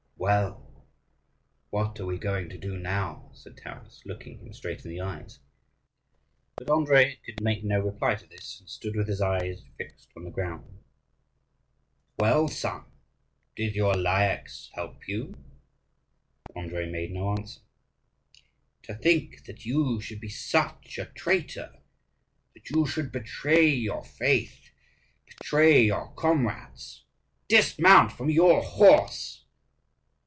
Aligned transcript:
"Well, 0.23 0.85
what 1.71 1.99
are 1.99 2.05
we 2.05 2.19
going 2.19 2.47
to 2.49 2.57
do 2.59 2.77
now?" 2.77 3.31
said 3.33 3.57
Taras, 3.57 4.03
looking 4.05 4.37
him 4.37 4.53
straight 4.53 4.85
in 4.85 4.91
the 4.91 5.01
eyes. 5.01 5.39
But 6.57 6.67
Andrii 6.69 7.17
could 7.25 7.41
make 7.43 7.63
no 7.63 7.79
reply 7.79 8.13
to 8.13 8.27
this, 8.27 8.59
and 8.59 8.69
stood 8.69 8.95
with 8.95 9.07
his 9.07 9.19
eyes 9.19 9.63
fixed 9.79 10.09
on 10.15 10.23
the 10.23 10.29
ground. 10.29 10.77
"Well, 12.19 12.47
son; 12.49 12.83
did 13.55 13.73
your 13.73 13.95
Lyakhs 13.95 14.69
help 14.75 15.07
you?" 15.07 15.33
Andrii 16.55 16.91
made 16.91 17.11
no 17.13 17.31
answer. 17.31 17.61
"To 18.83 18.93
think 18.93 19.45
that 19.45 19.65
you 19.65 19.99
should 20.01 20.19
be 20.21 20.29
such 20.29 20.99
a 20.99 21.05
traitor! 21.07 21.73
that 22.53 22.69
you 22.69 22.85
should 22.85 23.11
betray 23.11 23.67
your 23.69 24.03
faith! 24.05 24.69
betray 25.25 25.81
your 25.85 26.13
comrades! 26.13 27.05
Dismount 27.47 28.11
from 28.11 28.29
your 28.29 28.61
horse!" 28.61 29.39